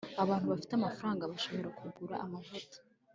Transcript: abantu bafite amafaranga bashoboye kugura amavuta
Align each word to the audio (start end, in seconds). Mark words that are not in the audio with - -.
abantu 0.23 0.45
bafite 0.51 0.73
amafaranga 0.75 1.29
bashoboye 1.31 1.69
kugura 1.79 2.15
amavuta 2.25 2.77